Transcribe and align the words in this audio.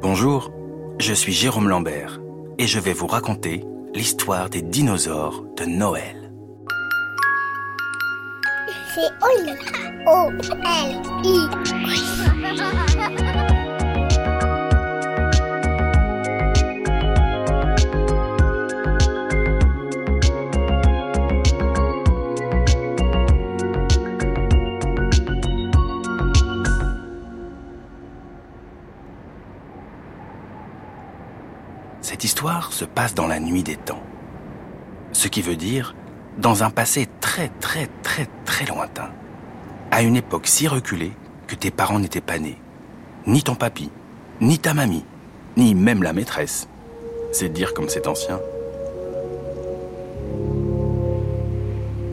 Bonjour, 0.00 0.50
je 0.98 1.12
suis 1.12 1.32
Jérôme 1.32 1.68
Lambert 1.68 2.20
et 2.58 2.66
je 2.66 2.78
vais 2.78 2.94
vous 2.94 3.06
raconter 3.06 3.64
l'histoire 3.92 4.48
des 4.48 4.62
dinosaures 4.62 5.44
de 5.58 5.66
Noël. 5.66 6.32
C'est 8.94 9.10
Oli. 9.22 9.52
Se 32.80 32.86
passe 32.86 33.14
dans 33.14 33.26
la 33.26 33.40
nuit 33.40 33.62
des 33.62 33.76
temps. 33.76 34.02
Ce 35.12 35.28
qui 35.28 35.42
veut 35.42 35.56
dire 35.56 35.94
dans 36.38 36.62
un 36.62 36.70
passé 36.70 37.06
très 37.20 37.50
très 37.60 37.88
très 38.02 38.26
très 38.46 38.64
lointain. 38.64 39.10
À 39.90 40.00
une 40.00 40.16
époque 40.16 40.46
si 40.46 40.66
reculée 40.66 41.12
que 41.46 41.54
tes 41.54 41.70
parents 41.70 41.98
n'étaient 41.98 42.22
pas 42.22 42.38
nés. 42.38 42.56
Ni 43.26 43.42
ton 43.42 43.54
papy, 43.54 43.90
ni 44.40 44.58
ta 44.58 44.72
mamie, 44.72 45.04
ni 45.58 45.74
même 45.74 46.02
la 46.02 46.14
maîtresse. 46.14 46.68
C'est 47.32 47.50
dire 47.50 47.74
comme 47.74 47.90
c'est 47.90 48.06
ancien. 48.06 48.40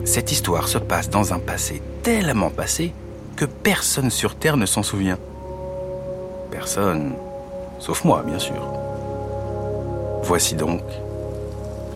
Cette 0.04 0.32
histoire 0.32 0.68
se 0.68 0.76
passe 0.76 1.08
dans 1.08 1.32
un 1.32 1.38
passé 1.38 1.80
tellement 2.02 2.50
passé 2.50 2.92
que 3.36 3.46
personne 3.46 4.10
sur 4.10 4.34
Terre 4.34 4.58
ne 4.58 4.66
s'en 4.66 4.82
souvient. 4.82 5.18
Personne, 6.50 7.14
sauf 7.78 8.04
moi, 8.04 8.22
bien 8.22 8.38
sûr. 8.38 8.87
Voici 10.22 10.54
donc 10.54 10.82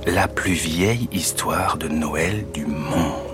la 0.06 0.26
plus 0.26 0.52
vieille 0.52 1.08
histoire 1.12 1.76
de 1.76 1.88
Noël 1.88 2.44
du 2.52 2.66
monde. 2.66 3.32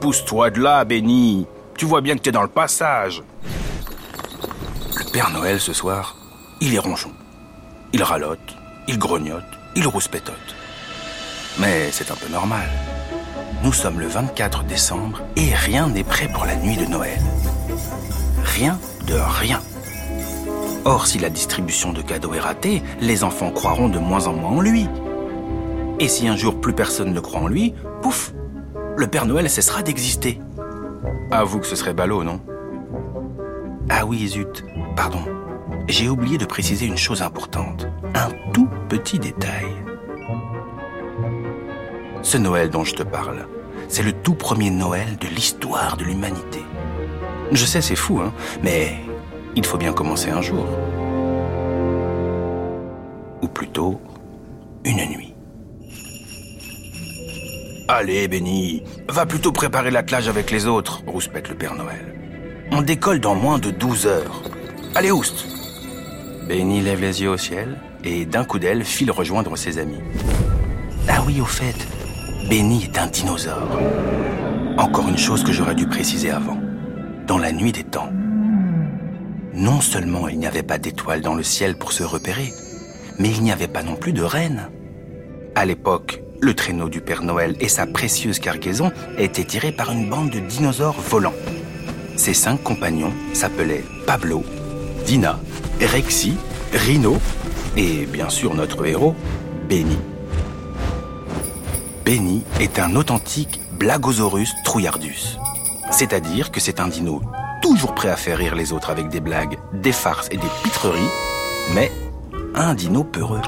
Pousse-toi 0.00 0.50
de 0.50 0.60
là, 0.60 0.84
Benny. 0.84 1.46
Tu 1.76 1.84
vois 1.84 2.00
bien 2.00 2.14
que 2.16 2.20
t'es 2.20 2.32
dans 2.32 2.42
le 2.42 2.48
passage. 2.48 3.22
Le 4.98 5.10
Père 5.12 5.30
Noël 5.30 5.60
ce 5.60 5.72
soir, 5.72 6.16
il 6.60 6.74
est 6.74 6.78
ronchon. 6.78 7.10
Il 7.92 8.02
ralote, 8.02 8.56
il 8.88 8.98
grognote, 8.98 9.44
il 9.74 9.86
rouspétote. 9.86 10.54
Mais 11.58 11.90
c'est 11.90 12.10
un 12.10 12.14
peu 12.14 12.28
normal. 12.28 12.68
Nous 13.62 13.72
sommes 13.72 14.00
le 14.00 14.06
24 14.06 14.64
décembre 14.64 15.22
et 15.34 15.54
rien 15.54 15.88
n'est 15.88 16.04
prêt 16.04 16.28
pour 16.32 16.44
la 16.44 16.56
nuit 16.56 16.76
de 16.76 16.84
Noël. 16.84 17.18
Rien 18.56 18.78
de 19.06 19.12
rien. 19.12 19.60
Or, 20.86 21.06
si 21.06 21.18
la 21.18 21.28
distribution 21.28 21.92
de 21.92 22.00
cadeaux 22.00 22.32
est 22.32 22.40
ratée, 22.40 22.82
les 23.02 23.22
enfants 23.22 23.50
croiront 23.50 23.90
de 23.90 23.98
moins 23.98 24.28
en 24.28 24.32
moins 24.32 24.52
en 24.52 24.60
lui. 24.62 24.88
Et 26.00 26.08
si 26.08 26.26
un 26.26 26.36
jour 26.36 26.58
plus 26.58 26.72
personne 26.72 27.12
ne 27.12 27.20
croit 27.20 27.42
en 27.42 27.48
lui, 27.48 27.74
pouf, 28.00 28.32
le 28.96 29.06
Père 29.08 29.26
Noël 29.26 29.50
cessera 29.50 29.82
d'exister. 29.82 30.40
Avoue 31.30 31.58
que 31.58 31.66
ce 31.66 31.76
serait 31.76 31.92
ballot, 31.92 32.24
non? 32.24 32.40
Ah 33.90 34.06
oui, 34.06 34.26
zut, 34.26 34.64
pardon. 34.96 35.20
J'ai 35.86 36.08
oublié 36.08 36.38
de 36.38 36.46
préciser 36.46 36.86
une 36.86 36.96
chose 36.96 37.20
importante. 37.20 37.86
Un 38.14 38.30
tout 38.54 38.70
petit 38.88 39.18
détail. 39.18 39.66
Ce 42.22 42.38
Noël 42.38 42.70
dont 42.70 42.84
je 42.84 42.94
te 42.94 43.02
parle, 43.02 43.48
c'est 43.88 44.02
le 44.02 44.14
tout 44.14 44.34
premier 44.34 44.70
Noël 44.70 45.18
de 45.20 45.28
l'histoire 45.28 45.98
de 45.98 46.04
l'humanité. 46.04 46.62
Je 47.52 47.64
sais, 47.64 47.80
c'est 47.80 47.96
fou, 47.96 48.20
hein, 48.20 48.32
mais 48.62 48.96
il 49.54 49.64
faut 49.64 49.78
bien 49.78 49.92
commencer 49.92 50.30
un 50.30 50.42
jour. 50.42 50.66
Ou 53.42 53.48
plutôt, 53.48 54.00
une 54.84 54.96
nuit. 54.96 55.34
Allez, 57.88 58.26
Benny, 58.26 58.82
va 59.08 59.26
plutôt 59.26 59.52
préparer 59.52 59.92
l'attelage 59.92 60.28
avec 60.28 60.50
les 60.50 60.66
autres, 60.66 61.02
rouspète 61.06 61.48
le 61.48 61.54
Père 61.54 61.76
Noël. 61.76 62.14
On 62.72 62.82
décolle 62.82 63.20
dans 63.20 63.36
moins 63.36 63.60
de 63.60 63.70
12 63.70 64.06
heures. 64.06 64.42
Allez, 64.96 65.12
Oust 65.12 65.46
Benny 66.48 66.80
lève 66.80 67.00
les 67.00 67.22
yeux 67.22 67.30
au 67.30 67.36
ciel 67.36 67.76
et 68.02 68.24
d'un 68.24 68.44
coup 68.44 68.58
d'aile 68.58 68.84
file 68.84 69.10
rejoindre 69.10 69.56
ses 69.56 69.78
amis. 69.78 70.00
Ah 71.08 71.22
oui, 71.26 71.40
au 71.40 71.44
fait, 71.44 71.76
Benny 72.48 72.84
est 72.84 72.98
un 72.98 73.06
dinosaure. 73.06 73.80
Encore 74.78 75.08
une 75.08 75.18
chose 75.18 75.44
que 75.44 75.52
j'aurais 75.52 75.74
dû 75.74 75.86
préciser 75.86 76.30
avant. 76.30 76.55
Dans 77.26 77.38
la 77.38 77.50
nuit 77.50 77.72
des 77.72 77.82
temps, 77.82 78.10
non 79.52 79.80
seulement 79.80 80.28
il 80.28 80.38
n'y 80.38 80.46
avait 80.46 80.62
pas 80.62 80.78
d'étoiles 80.78 81.22
dans 81.22 81.34
le 81.34 81.42
ciel 81.42 81.76
pour 81.76 81.90
se 81.90 82.04
repérer, 82.04 82.54
mais 83.18 83.30
il 83.30 83.42
n'y 83.42 83.50
avait 83.50 83.66
pas 83.66 83.82
non 83.82 83.96
plus 83.96 84.12
de 84.12 84.22
reine. 84.22 84.70
À 85.56 85.64
l'époque, 85.64 86.22
le 86.40 86.54
traîneau 86.54 86.88
du 86.88 87.00
Père 87.00 87.24
Noël 87.24 87.56
et 87.58 87.68
sa 87.68 87.84
précieuse 87.84 88.38
cargaison 88.38 88.92
étaient 89.18 89.44
tirés 89.44 89.72
par 89.72 89.90
une 89.90 90.08
bande 90.08 90.30
de 90.30 90.38
dinosaures 90.38 91.00
volants. 91.00 91.34
Ses 92.14 92.34
cinq 92.34 92.62
compagnons 92.62 93.12
s'appelaient 93.32 93.84
Pablo, 94.06 94.44
Dina, 95.04 95.40
Rexy, 95.80 96.36
Rhino 96.72 97.18
et 97.76 98.06
bien 98.06 98.28
sûr 98.28 98.54
notre 98.54 98.86
héros, 98.86 99.16
Benny. 99.68 99.98
Benny 102.04 102.44
est 102.60 102.78
un 102.78 102.94
authentique 102.94 103.60
Blagosaurus 103.72 104.52
trouillardus. 104.64 105.38
C'est-à-dire 105.90 106.50
que 106.50 106.60
c'est 106.60 106.80
un 106.80 106.88
dino 106.88 107.22
toujours 107.62 107.94
prêt 107.94 108.10
à 108.10 108.16
faire 108.16 108.38
rire 108.38 108.54
les 108.54 108.72
autres 108.72 108.90
avec 108.90 109.08
des 109.08 109.20
blagues, 109.20 109.58
des 109.72 109.92
farces 109.92 110.28
et 110.30 110.36
des 110.36 110.48
pitreries, 110.62 111.10
mais 111.74 111.90
un 112.54 112.74
dino 112.74 113.04
peureux. 113.04 113.42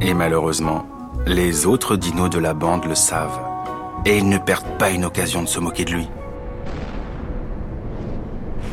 Et 0.00 0.14
malheureusement, 0.14 0.86
les 1.26 1.66
autres 1.66 1.96
dinos 1.96 2.30
de 2.30 2.38
la 2.38 2.54
bande 2.54 2.84
le 2.84 2.94
savent, 2.94 3.40
et 4.04 4.18
ils 4.18 4.28
ne 4.28 4.38
perdent 4.38 4.78
pas 4.78 4.90
une 4.90 5.04
occasion 5.04 5.42
de 5.42 5.48
se 5.48 5.60
moquer 5.60 5.84
de 5.84 5.92
lui. 5.92 6.08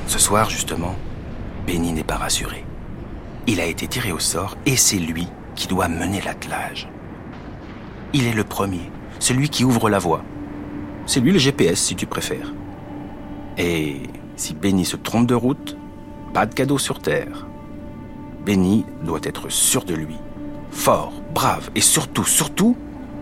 Ce 0.08 0.20
soir, 0.20 0.50
justement, 0.50 0.96
Benny 1.66 1.94
n'est 1.94 2.04
pas 2.04 2.18
rassuré. 2.18 2.66
Il 3.48 3.60
a 3.62 3.66
été 3.66 3.88
tiré 3.88 4.12
au 4.12 4.20
sort 4.20 4.58
et 4.66 4.76
c'est 4.76 4.98
lui 4.98 5.28
qui 5.56 5.68
doit 5.68 5.88
mener 5.88 6.22
l'attelage. 6.22 6.90
Il 8.14 8.28
est 8.28 8.34
le 8.34 8.44
premier, 8.44 8.92
celui 9.20 9.50
qui 9.50 9.64
ouvre 9.64 9.90
la 9.90 10.00
voie. 10.00 10.22
C'est 11.06 11.20
lui 11.20 11.32
le 11.32 11.40
GPS 11.40 11.80
si 11.80 11.96
tu 11.96 12.06
préfères. 12.06 12.54
Et 13.58 13.98
si 14.36 14.54
Benny 14.54 14.86
se 14.86 14.96
trompe 14.96 15.28
de 15.28 15.36
route, 15.36 15.78
pas 16.34 16.46
de 16.46 16.54
cadeau 16.54 16.78
sur 16.78 17.00
Terre. 17.00 17.48
Benny 18.46 18.86
doit 19.04 19.20
être 19.24 19.50
sûr 19.50 19.84
de 19.84 19.94
lui, 19.94 20.16
fort, 20.72 21.14
brave 21.34 21.70
et 21.76 21.82
surtout, 21.82 22.24
surtout, 22.24 22.76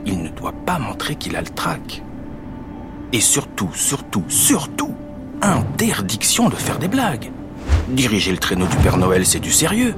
il 0.05 0.21
ne 0.21 0.29
doit 0.29 0.53
pas 0.65 0.79
montrer 0.79 1.15
qu'il 1.15 1.35
a 1.35 1.41
le 1.41 1.47
trac. 1.47 2.03
Et 3.11 3.19
surtout, 3.19 3.69
surtout, 3.73 4.23
surtout, 4.29 4.93
interdiction 5.41 6.49
de 6.49 6.55
faire 6.55 6.79
des 6.79 6.87
blagues. 6.87 7.31
Diriger 7.89 8.31
le 8.31 8.37
traîneau 8.37 8.67
du 8.67 8.77
Père 8.77 8.97
Noël, 8.97 9.25
c'est 9.25 9.39
du 9.39 9.51
sérieux. 9.51 9.95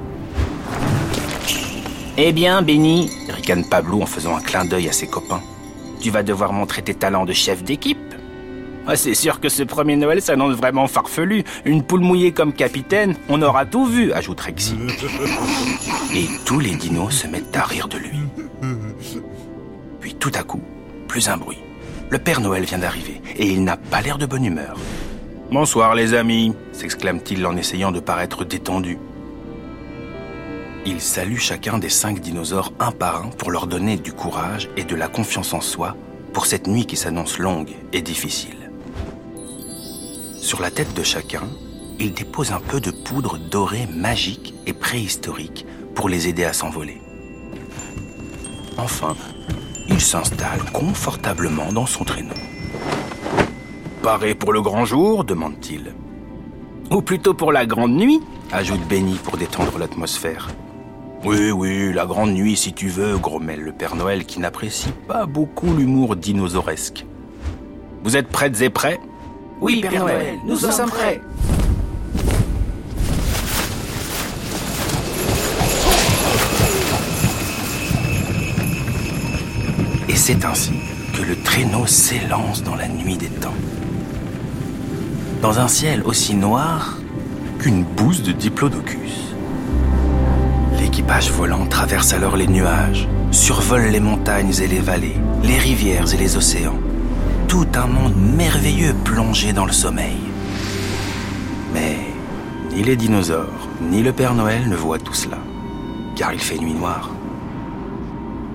Eh 2.16 2.32
bien, 2.32 2.62
Benny, 2.62 3.10
ricane 3.28 3.64
Pablo 3.64 4.02
en 4.02 4.06
faisant 4.06 4.36
un 4.36 4.40
clin 4.40 4.64
d'œil 4.64 4.88
à 4.88 4.92
ses 4.92 5.06
copains. 5.06 5.42
Tu 6.02 6.10
vas 6.10 6.24
devoir 6.24 6.52
montrer 6.52 6.82
tes 6.82 6.94
talents 6.94 7.24
de 7.24 7.32
chef 7.32 7.62
d'équipe. 7.62 7.96
Ah, 8.88 8.96
c'est 8.96 9.14
sûr 9.14 9.38
que 9.38 9.48
ce 9.48 9.62
premier 9.62 9.94
Noël 9.94 10.20
s'annonce 10.20 10.56
vraiment 10.56 10.88
farfelu. 10.88 11.44
Une 11.64 11.84
poule 11.84 12.00
mouillée 12.00 12.32
comme 12.32 12.52
capitaine, 12.52 13.14
on 13.28 13.40
aura 13.40 13.64
tout 13.66 13.86
vu, 13.86 14.12
ajoute 14.12 14.40
Rexy. 14.40 14.74
Et 16.16 16.26
tous 16.44 16.58
les 16.58 16.74
dinos 16.74 17.14
se 17.14 17.28
mettent 17.28 17.56
à 17.56 17.62
rire 17.62 17.86
de 17.86 17.98
lui. 17.98 18.18
Puis 20.00 20.14
tout 20.14 20.32
à 20.34 20.42
coup, 20.42 20.60
plus 21.06 21.28
un 21.28 21.36
bruit. 21.36 21.58
Le 22.10 22.18
Père 22.18 22.40
Noël 22.40 22.64
vient 22.64 22.78
d'arriver 22.78 23.22
et 23.36 23.46
il 23.46 23.62
n'a 23.62 23.76
pas 23.76 24.02
l'air 24.02 24.18
de 24.18 24.26
bonne 24.26 24.44
humeur. 24.44 24.76
Bonsoir 25.52 25.94
les 25.94 26.14
amis, 26.14 26.52
s'exclame-t-il 26.72 27.46
en 27.46 27.56
essayant 27.56 27.92
de 27.92 28.00
paraître 28.00 28.44
détendu. 28.44 28.98
Il 30.84 31.00
salue 31.00 31.38
chacun 31.38 31.78
des 31.78 31.88
cinq 31.88 32.18
dinosaures 32.18 32.72
un 32.80 32.90
par 32.90 33.24
un 33.24 33.28
pour 33.28 33.52
leur 33.52 33.68
donner 33.68 33.96
du 33.96 34.12
courage 34.12 34.68
et 34.76 34.82
de 34.82 34.96
la 34.96 35.06
confiance 35.06 35.54
en 35.54 35.60
soi 35.60 35.96
pour 36.32 36.46
cette 36.46 36.66
nuit 36.66 36.86
qui 36.86 36.96
s'annonce 36.96 37.38
longue 37.38 37.70
et 37.92 38.02
difficile. 38.02 38.70
Sur 40.40 40.60
la 40.60 40.72
tête 40.72 40.92
de 40.94 41.04
chacun, 41.04 41.44
il 42.00 42.12
dépose 42.14 42.50
un 42.50 42.58
peu 42.58 42.80
de 42.80 42.90
poudre 42.90 43.38
dorée 43.38 43.86
magique 43.94 44.54
et 44.66 44.72
préhistorique 44.72 45.66
pour 45.94 46.08
les 46.08 46.26
aider 46.26 46.44
à 46.44 46.52
s'envoler. 46.52 47.00
Enfin, 48.76 49.14
il 49.88 50.00
s'installe 50.00 50.64
confortablement 50.72 51.72
dans 51.72 51.86
son 51.86 52.02
traîneau. 52.02 52.34
Paré 54.02 54.34
pour 54.34 54.52
le 54.52 54.62
grand 54.62 54.84
jour? 54.84 55.22
demande-t-il. 55.22 55.94
Ou 56.90 57.02
plutôt 57.02 57.34
pour 57.34 57.52
la 57.52 57.66
grande 57.66 57.94
nuit? 57.94 58.20
ajoute 58.50 58.82
Benny 58.88 59.14
pour 59.22 59.36
détendre 59.36 59.78
l'atmosphère. 59.78 60.48
Oui, 61.24 61.52
oui, 61.52 61.92
la 61.92 62.04
grande 62.04 62.32
nuit 62.32 62.56
si 62.56 62.72
tu 62.72 62.88
veux, 62.88 63.16
grommelle 63.16 63.60
le 63.60 63.70
Père 63.70 63.94
Noël 63.94 64.24
qui 64.24 64.40
n'apprécie 64.40 64.92
pas 65.06 65.24
beaucoup 65.24 65.72
l'humour 65.72 66.16
dinosauresque. 66.16 67.06
Vous 68.02 68.16
êtes 68.16 68.26
prêtes 68.26 68.60
et 68.60 68.70
prêts? 68.70 68.98
Oui, 69.60 69.80
Père, 69.82 70.00
Noël, 70.00 70.38
nous, 70.44 70.56
sommes 70.56 70.90
prêts. 70.90 71.20
Et 80.08 80.16
c'est 80.16 80.44
ainsi 80.44 80.72
que 81.16 81.22
le 81.22 81.36
traîneau 81.36 81.86
s'élance 81.86 82.64
dans 82.64 82.74
la 82.74 82.88
nuit 82.88 83.16
des 83.16 83.28
temps. 83.28 83.54
Dans 85.40 85.60
un 85.60 85.68
ciel 85.68 86.02
aussi 86.02 86.34
noir 86.34 86.98
qu'une 87.60 87.84
bouse 87.84 88.24
de 88.24 88.32
diplodocus. 88.32 89.31
L'équipage 90.82 91.30
volant 91.30 91.64
traverse 91.66 92.12
alors 92.12 92.36
les 92.36 92.48
nuages, 92.48 93.08
survole 93.30 93.84
les 93.92 94.00
montagnes 94.00 94.52
et 94.60 94.66
les 94.66 94.80
vallées, 94.80 95.16
les 95.44 95.56
rivières 95.56 96.12
et 96.12 96.16
les 96.16 96.36
océans. 96.36 96.76
Tout 97.46 97.68
un 97.76 97.86
monde 97.86 98.16
merveilleux 98.16 98.92
plongé 99.04 99.52
dans 99.52 99.64
le 99.64 99.70
sommeil. 99.70 100.18
Mais 101.72 101.98
ni 102.74 102.82
les 102.82 102.96
dinosaures, 102.96 103.68
ni 103.80 104.02
le 104.02 104.12
Père 104.12 104.34
Noël 104.34 104.68
ne 104.68 104.74
voient 104.74 104.98
tout 104.98 105.14
cela, 105.14 105.38
car 106.16 106.34
il 106.34 106.40
fait 106.40 106.58
nuit 106.58 106.74
noire. 106.74 107.10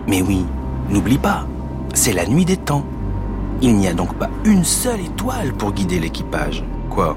Mais 0.05 0.21
oui, 0.21 0.45
n'oublie 0.89 1.19
pas, 1.19 1.47
c'est 1.93 2.11
la 2.11 2.27
nuit 2.27 2.43
des 2.43 2.57
temps. 2.57 2.85
Il 3.61 3.77
n'y 3.77 3.87
a 3.87 3.93
donc 3.93 4.13
pas 4.15 4.29
une 4.43 4.65
seule 4.65 4.99
étoile 4.99 5.53
pour 5.53 5.71
guider 5.71 5.97
l'équipage. 5.97 6.61
Quoi? 6.89 7.15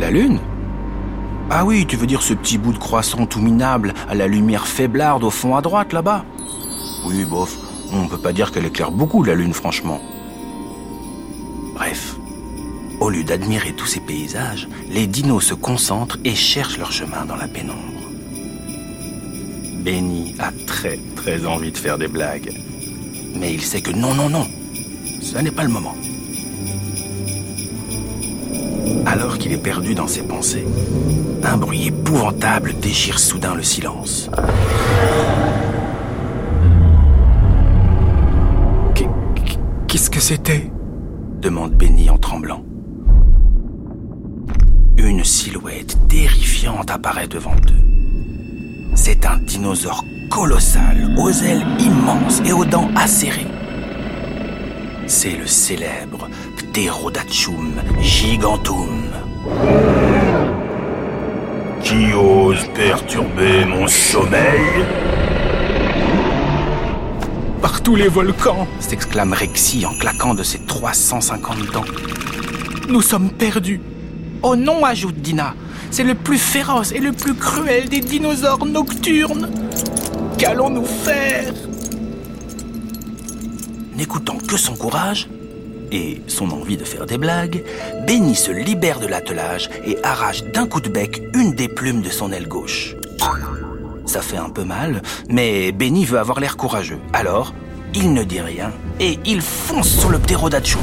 La 0.00 0.10
Lune? 0.10 0.40
Ah 1.50 1.64
oui, 1.64 1.86
tu 1.86 1.96
veux 1.96 2.06
dire 2.06 2.20
ce 2.20 2.34
petit 2.34 2.58
bout 2.58 2.74
de 2.74 2.78
croissant 2.78 3.24
tout 3.24 3.40
minable 3.40 3.94
à 4.06 4.14
la 4.14 4.26
lumière 4.26 4.66
faiblarde 4.66 5.24
au 5.24 5.30
fond 5.30 5.56
à 5.56 5.62
droite 5.62 5.94
là-bas? 5.94 6.26
Oui, 7.06 7.24
bof, 7.24 7.56
on 7.90 8.02
ne 8.02 8.08
peut 8.08 8.18
pas 8.18 8.34
dire 8.34 8.52
qu'elle 8.52 8.66
éclaire 8.66 8.90
beaucoup 8.90 9.22
la 9.22 9.34
Lune, 9.34 9.54
franchement. 9.54 9.98
Bref, 11.74 12.16
au 13.00 13.08
lieu 13.08 13.24
d'admirer 13.24 13.72
tous 13.72 13.86
ces 13.86 14.00
paysages, 14.00 14.68
les 14.90 15.06
dinos 15.06 15.42
se 15.42 15.54
concentrent 15.54 16.18
et 16.22 16.34
cherchent 16.34 16.78
leur 16.78 16.92
chemin 16.92 17.24
dans 17.24 17.36
la 17.36 17.48
pénombre. 17.48 17.78
Benny 19.82 20.34
a 20.38 20.52
très 20.66 20.98
très 21.16 21.46
envie 21.46 21.72
de 21.72 21.78
faire 21.78 21.96
des 21.96 22.08
blagues. 22.08 22.52
Mais 23.36 23.54
il 23.54 23.62
sait 23.62 23.80
que 23.80 23.92
non, 23.92 24.12
non, 24.12 24.28
non, 24.28 24.46
ce 25.22 25.38
n'est 25.38 25.50
pas 25.50 25.62
le 25.62 25.70
moment. 25.70 25.94
Alors 29.20 29.36
qu'il 29.36 29.52
est 29.52 29.56
perdu 29.58 29.96
dans 29.96 30.06
ses 30.06 30.22
pensées, 30.22 30.64
un 31.42 31.56
bruit 31.56 31.88
épouvantable 31.88 32.72
déchire 32.80 33.18
soudain 33.18 33.56
le 33.56 33.64
silence. 33.64 34.30
Qu'est-ce 39.88 40.08
que 40.08 40.20
c'était? 40.20 40.70
Demande 41.42 41.72
Benny 41.72 42.08
en 42.10 42.16
tremblant. 42.16 42.62
Une 44.96 45.24
silhouette 45.24 45.98
terrifiante 46.08 46.92
apparaît 46.92 47.26
devant 47.26 47.56
eux. 47.56 48.94
C'est 48.94 49.26
un 49.26 49.38
dinosaure 49.38 50.04
colossal, 50.30 51.12
aux 51.18 51.32
ailes 51.32 51.66
immenses 51.80 52.40
et 52.44 52.52
aux 52.52 52.64
dents 52.64 52.90
acérées. 52.94 53.48
C'est 55.08 55.36
le 55.36 55.46
célèbre 55.48 56.28
Pterodactyum 56.56 57.72
gigantum. 58.00 58.97
Qui 61.88 62.12
ose 62.12 62.68
perturber 62.74 63.64
mon 63.64 63.86
sommeil 63.86 64.84
Par 67.62 67.82
tous 67.82 67.96
les 67.96 68.08
volcans 68.08 68.68
s'exclame 68.78 69.32
Rexy 69.32 69.86
en 69.86 69.94
claquant 69.94 70.34
de 70.34 70.42
ses 70.42 70.58
350 70.58 71.72
dents. 71.72 71.86
Nous 72.90 73.00
sommes 73.00 73.30
perdus. 73.30 73.80
Oh 74.42 74.54
non, 74.54 74.84
ajoute 74.84 75.14
Dina, 75.22 75.54
c'est 75.90 76.04
le 76.04 76.14
plus 76.14 76.36
féroce 76.36 76.92
et 76.92 77.00
le 77.00 77.12
plus 77.12 77.34
cruel 77.34 77.88
des 77.88 78.00
dinosaures 78.00 78.66
nocturnes. 78.66 79.48
Qu'allons-nous 80.36 80.84
faire? 80.84 81.54
N'écoutant 83.96 84.36
que 84.36 84.58
son 84.58 84.76
courage 84.76 85.26
et 85.92 86.20
son 86.26 86.50
envie 86.50 86.76
de 86.76 86.84
faire 86.84 87.06
des 87.06 87.18
blagues, 87.18 87.62
Benny 88.06 88.34
se 88.34 88.50
libère 88.50 89.00
de 89.00 89.06
l'attelage 89.06 89.70
et 89.84 89.96
arrache 90.02 90.44
d'un 90.44 90.66
coup 90.66 90.80
de 90.80 90.88
bec 90.88 91.22
une 91.34 91.52
des 91.52 91.68
plumes 91.68 92.02
de 92.02 92.10
son 92.10 92.32
aile 92.32 92.48
gauche. 92.48 92.94
Ça 94.06 94.22
fait 94.22 94.36
un 94.36 94.48
peu 94.48 94.64
mal, 94.64 95.02
mais 95.28 95.72
Benny 95.72 96.04
veut 96.04 96.18
avoir 96.18 96.40
l'air 96.40 96.56
courageux. 96.56 96.98
Alors, 97.12 97.52
il 97.94 98.12
ne 98.12 98.24
dit 98.24 98.40
rien 98.40 98.72
et 99.00 99.18
il 99.24 99.42
fonce 99.42 99.88
sur 99.88 100.10
le 100.10 100.18
ptérodactyl. 100.18 100.78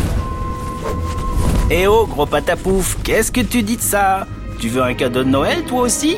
Eh 1.71 1.87
oh, 1.87 2.05
gros 2.05 2.27
patapouf, 2.27 2.97
qu'est-ce 3.03 3.31
que 3.31 3.41
tu 3.41 3.63
dis 3.63 3.77
de 3.77 3.81
ça? 3.81 4.27
Tu 4.59 4.69
veux 4.69 4.83
un 4.83 4.93
cadeau 4.93 5.23
de 5.23 5.29
Noël, 5.29 5.63
toi 5.65 5.81
aussi? 5.81 6.17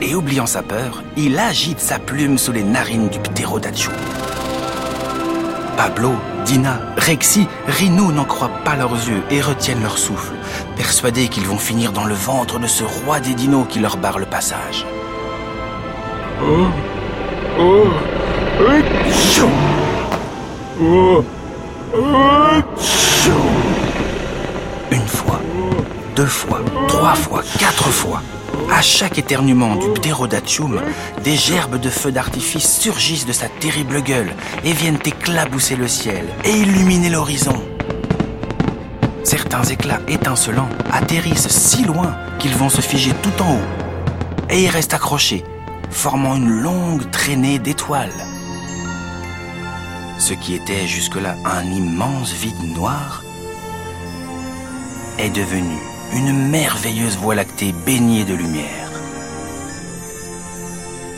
Et 0.00 0.14
oubliant 0.14 0.46
sa 0.46 0.62
peur, 0.62 1.02
il 1.16 1.38
agite 1.38 1.80
sa 1.80 1.98
plume 1.98 2.38
sous 2.38 2.52
les 2.52 2.62
narines 2.62 3.08
du 3.08 3.18
ptérodactyl. 3.18 3.90
Pablo, 5.76 6.12
Dina, 6.44 6.80
Rexy, 6.96 7.46
Rino 7.66 8.12
n'en 8.12 8.24
croient 8.24 8.50
pas 8.64 8.76
leurs 8.76 8.92
yeux 8.92 9.22
et 9.30 9.40
retiennent 9.40 9.82
leur 9.82 9.96
souffle, 9.98 10.34
persuadés 10.76 11.28
qu'ils 11.28 11.46
vont 11.46 11.58
finir 11.58 11.92
dans 11.92 12.04
le 12.04 12.14
ventre 12.14 12.58
de 12.58 12.66
ce 12.66 12.84
roi 12.84 13.20
des 13.20 13.34
dinos 13.34 13.66
qui 13.68 13.78
leur 13.78 13.96
barre 13.96 14.18
le 14.18 14.26
passage. 14.26 14.86
Une 24.90 25.06
fois, 25.06 25.40
deux 26.16 26.26
fois, 26.26 26.60
trois 27.02 27.16
fois, 27.16 27.42
quatre 27.58 27.90
fois. 27.90 28.22
À 28.70 28.80
chaque 28.80 29.18
éternuement 29.18 29.74
du 29.74 29.88
ptérodactyum, 29.88 30.80
des 31.24 31.34
gerbes 31.34 31.80
de 31.80 31.90
feux 31.90 32.12
d'artifice 32.12 32.78
surgissent 32.78 33.26
de 33.26 33.32
sa 33.32 33.48
terrible 33.48 34.02
gueule 34.02 34.32
et 34.62 34.72
viennent 34.72 35.00
éclabousser 35.04 35.74
le 35.74 35.88
ciel 35.88 36.24
et 36.44 36.52
illuminer 36.52 37.10
l'horizon. 37.10 37.60
Certains 39.24 39.64
éclats 39.64 39.98
étincelants 40.06 40.68
atterrissent 40.92 41.48
si 41.48 41.82
loin 41.82 42.14
qu'ils 42.38 42.54
vont 42.54 42.68
se 42.68 42.80
figer 42.80 43.10
tout 43.20 43.42
en 43.42 43.56
haut 43.56 43.68
et 44.48 44.62
y 44.62 44.68
restent 44.68 44.94
accrochés, 44.94 45.42
formant 45.90 46.36
une 46.36 46.50
longue 46.50 47.10
traînée 47.10 47.58
d'étoiles. 47.58 48.14
Ce 50.18 50.34
qui 50.34 50.54
était 50.54 50.86
jusque-là 50.86 51.34
un 51.44 51.64
immense 51.64 52.32
vide 52.32 52.76
noir 52.76 53.24
est 55.18 55.30
devenu 55.30 55.91
une 56.14 56.50
merveilleuse 56.50 57.16
voie 57.16 57.34
lactée 57.34 57.72
baignée 57.86 58.24
de 58.24 58.34
lumière. 58.34 58.90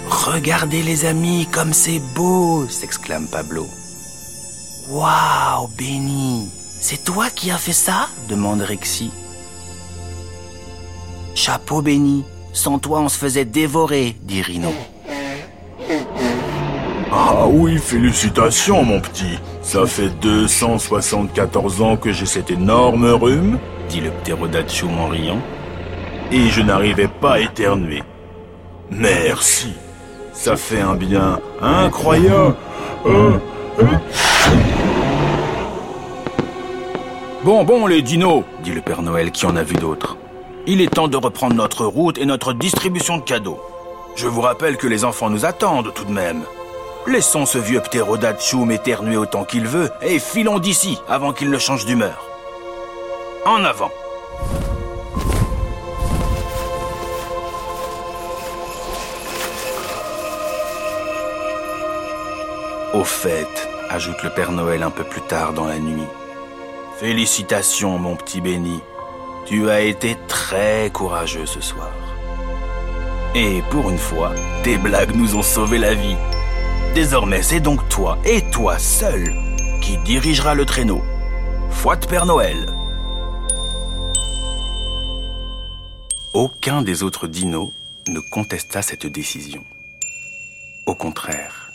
Regardez 0.09 0.83
les 0.83 1.05
amis 1.05 1.49
comme 1.51 1.73
c'est 1.73 2.01
beau, 2.15 2.67
s'exclame 2.69 3.27
Pablo. 3.27 3.67
Waouh, 4.89 5.69
Benny, 5.77 6.49
c'est 6.81 7.05
toi 7.05 7.31
qui 7.31 7.51
as 7.51 7.59
fait 7.59 7.73
ça? 7.73 8.09
demande 8.29 8.61
Rexy. 8.61 9.11
Chapeau 11.35 11.83
Benny, 11.83 12.25
sans 12.53 12.79
toi 12.79 13.01
on 13.01 13.09
se 13.09 13.19
faisait 13.19 13.45
dévorer, 13.45 14.17
dit 14.23 14.43
Rino. 14.43 14.73
Ah 17.17 17.47
oui, 17.49 17.79
félicitations 17.79 18.83
mon 18.83 19.01
petit. 19.01 19.39
Ça 19.63 19.87
fait 19.87 20.09
274 20.21 21.81
ans 21.83 21.97
que 21.97 22.11
j'ai 22.13 22.27
cet 22.27 22.51
énorme 22.51 23.05
rhume, 23.07 23.59
dit 23.89 24.01
le 24.01 24.11
ptérodactyl 24.11 24.89
en 24.89 25.07
riant. 25.09 25.41
et 26.33 26.49
je 26.49 26.63
n'arrivais 26.63 27.07
pas 27.09 27.35
à 27.35 27.41
éternuer. 27.41 28.03
Merci. 28.91 29.75
Ça 30.33 30.57
fait 30.57 30.81
un 30.81 30.95
bien 30.97 31.39
incroyable. 31.63 32.57
Bon, 37.45 37.63
bon, 37.65 37.87
les 37.87 38.03
dinos, 38.03 38.43
dit 38.63 38.73
le 38.73 38.81
Père 38.81 39.03
Noël 39.03 39.31
qui 39.31 39.47
en 39.47 39.55
a 39.55 39.63
vu 39.63 39.75
d'autres. 39.77 40.17
Il 40.67 40.81
est 40.81 40.89
temps 40.93 41.09
de 41.09 41.17
reprendre 41.17 41.55
notre 41.55 41.85
route 41.85 42.19
et 42.19 42.25
notre 42.27 42.53
distribution 42.55 43.19
de 43.19 43.23
cadeaux. 43.23 43.61
Je 44.17 44.27
vous 44.27 44.41
rappelle 44.41 44.77
que 44.79 44.87
les 44.87 45.05
enfants 45.05 45.29
nous 45.29 45.45
attendent 45.45 45.93
tout 45.95 46.07
de 46.07 46.13
même. 46.13 46.43
Laissons 47.07 47.45
ce 47.45 47.59
vieux 47.59 47.81
ptérodactyl 47.81 48.71
éternuer 48.73 49.19
autant 49.19 49.45
qu'il 49.45 49.67
veut 49.67 49.91
et 50.01 50.19
filons 50.19 50.59
d'ici 50.59 50.99
avant 51.07 51.33
qu'il 51.33 51.51
ne 51.51 51.59
change 51.59 51.85
d'humeur. 51.85 52.27
En 53.45 53.63
avant 53.63 53.91
Au 62.95 63.05
fait, 63.05 63.69
ajoute 63.91 64.23
le 64.23 64.31
Père 64.31 64.53
Noël 64.53 64.83
un 64.83 64.91
peu 64.91 65.05
plus 65.05 65.21
tard 65.21 65.53
dans 65.53 65.67
la 65.67 65.79
nuit. 65.79 66.07
Félicitations, 66.99 67.99
mon 67.99 68.17
petit 68.17 68.41
Benny. 68.41 68.81
Tu 69.47 69.69
as 69.69 69.81
été 69.81 70.17
très 70.27 70.91
courageux 70.91 71.45
ce 71.45 71.61
soir. 71.61 71.91
Et 73.35 73.63
pour 73.71 73.91
une 73.91 73.99
fois, 73.99 74.33
tes 74.63 74.79
blagues 74.79 75.15
nous 75.15 75.37
ont 75.37 75.43
sauvé 75.43 75.79
la 75.79 75.93
vie. 75.93 76.17
Désormais, 76.95 77.43
c'est 77.43 77.59
donc 77.59 77.89
toi, 77.89 78.19
et 78.25 78.41
toi 78.53 78.79
seul, 78.79 79.35
qui 79.81 79.99
dirigera 79.99 80.55
le 80.55 80.65
traîneau. 80.65 81.03
Fouette 81.69 82.07
Père 82.09 82.25
Noël. 82.25 82.73
Aucun 86.35 86.83
des 86.83 87.03
autres 87.03 87.27
dinos 87.27 87.73
ne 88.07 88.21
contesta 88.21 88.81
cette 88.81 89.07
décision. 89.07 89.65
Au 90.87 90.95
contraire, 90.95 91.73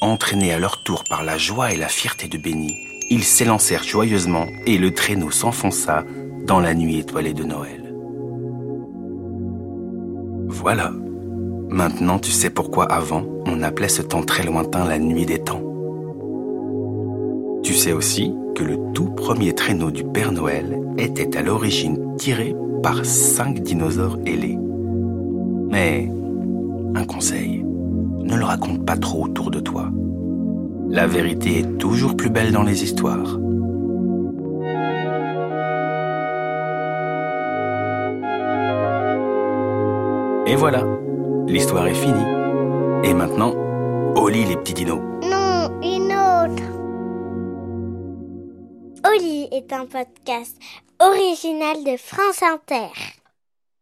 entraînés 0.00 0.54
à 0.54 0.58
leur 0.58 0.82
tour 0.82 1.04
par 1.04 1.22
la 1.22 1.36
joie 1.36 1.74
et 1.74 1.76
la 1.76 1.88
fierté 1.88 2.28
de 2.28 2.38
Benny, 2.38 2.74
ils 3.10 3.24
s'élancèrent 3.24 3.84
joyeusement 3.84 4.46
et 4.64 4.78
le 4.78 4.94
traîneau 4.94 5.30
s'enfonça 5.30 6.02
dans 6.46 6.60
la 6.60 6.72
nuit 6.72 6.98
étoilée 6.98 7.34
de 7.34 7.44
Noël. 7.44 7.92
Voilà. 10.48 10.92
Maintenant 11.72 12.18
tu 12.18 12.30
sais 12.30 12.50
pourquoi 12.50 12.84
avant 12.84 13.24
on 13.46 13.62
appelait 13.62 13.88
ce 13.88 14.02
temps 14.02 14.22
très 14.22 14.44
lointain 14.44 14.86
la 14.86 14.98
nuit 14.98 15.24
des 15.24 15.38
temps. 15.38 15.62
Tu 17.62 17.72
sais 17.72 17.92
aussi 17.92 18.34
que 18.54 18.62
le 18.62 18.76
tout 18.92 19.08
premier 19.08 19.54
traîneau 19.54 19.90
du 19.90 20.04
Père 20.04 20.32
Noël 20.32 20.78
était 20.98 21.34
à 21.34 21.40
l'origine 21.40 22.14
tiré 22.18 22.54
par 22.82 23.06
cinq 23.06 23.60
dinosaures 23.60 24.18
ailés. 24.26 24.58
Mais 25.70 26.12
un 26.94 27.04
conseil, 27.04 27.64
ne 27.64 28.36
le 28.36 28.44
raconte 28.44 28.84
pas 28.84 28.98
trop 28.98 29.24
autour 29.24 29.50
de 29.50 29.60
toi. 29.60 29.88
La 30.90 31.06
vérité 31.06 31.60
est 31.60 31.78
toujours 31.78 32.18
plus 32.18 32.28
belle 32.28 32.52
dans 32.52 32.64
les 32.64 32.84
histoires. 32.84 33.38
Et 40.46 40.54
voilà, 40.54 40.84
l'histoire 41.46 41.86
est 41.86 41.94
finie. 41.94 42.26
Et 43.04 43.14
maintenant, 43.14 43.54
au 44.16 44.28
lit 44.28 44.44
les 44.44 44.56
petits 44.56 44.74
dinos. 44.74 45.00
Non, 45.22 45.80
une 45.82 46.12
autre. 46.12 46.62
Oli 49.04 49.48
est 49.50 49.72
un 49.72 49.86
podcast 49.86 50.56
original 51.00 51.84
de 51.84 51.96
France 51.96 52.42
Inter. 52.42 52.90